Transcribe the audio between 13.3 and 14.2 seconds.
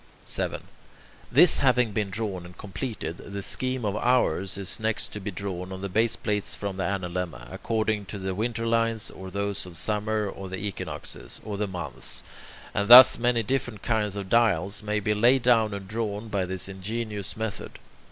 different kinds